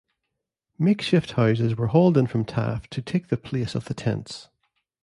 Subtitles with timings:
[0.79, 4.49] Makeshift houses were hauled in from Taft to take the place of the tents.